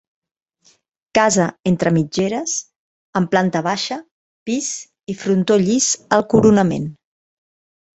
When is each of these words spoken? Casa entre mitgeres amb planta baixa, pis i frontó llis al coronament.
Casa 1.19 1.45
entre 1.73 1.91
mitgeres 1.99 2.57
amb 3.21 3.33
planta 3.37 3.63
baixa, 3.71 4.01
pis 4.51 4.75
i 5.17 5.21
frontó 5.25 5.63
llis 5.69 5.95
al 6.21 6.31
coronament. 6.37 6.95